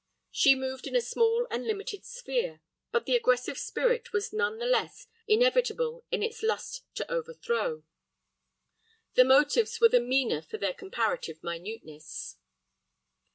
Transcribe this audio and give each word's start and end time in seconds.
She 0.31 0.55
moved 0.55 0.87
in 0.87 0.95
a 0.95 0.99
small 0.99 1.45
and 1.51 1.67
limited 1.67 2.05
sphere, 2.05 2.61
but 2.91 3.05
the 3.05 3.15
aggressive 3.15 3.59
spirit 3.59 4.11
was 4.11 4.33
none 4.33 4.57
the 4.57 4.65
less 4.65 5.05
inevitable 5.27 6.05
in 6.09 6.23
its 6.23 6.41
lust 6.41 6.81
to 6.95 7.11
overthrow. 7.11 7.83
The 9.13 9.25
motives 9.25 9.79
were 9.79 9.89
the 9.89 9.99
meaner 9.99 10.41
for 10.41 10.57
their 10.57 10.73
comparative 10.73 11.43
minuteness. 11.43 12.37